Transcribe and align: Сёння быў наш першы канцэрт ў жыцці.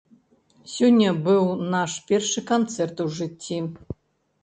Сёння 0.75 1.09
быў 1.27 1.43
наш 1.75 1.91
першы 2.09 2.45
канцэрт 2.55 2.97
ў 3.05 3.07
жыцці. 3.21 3.65